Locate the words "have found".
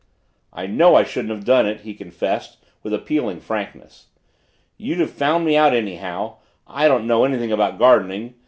4.99-5.45